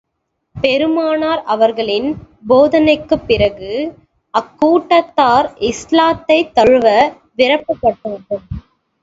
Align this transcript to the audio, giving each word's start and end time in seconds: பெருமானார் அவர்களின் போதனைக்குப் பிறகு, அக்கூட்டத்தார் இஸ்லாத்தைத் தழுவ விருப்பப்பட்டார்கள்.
பெருமானார் 0.55 1.43
அவர்களின் 1.45 2.07
போதனைக்குப் 2.47 3.27
பிறகு, 3.27 3.69
அக்கூட்டத்தார் 4.33 5.49
இஸ்லாத்தைத் 5.69 6.51
தழுவ 6.53 6.85
விருப்பப்பட்டார்கள். 7.37 8.43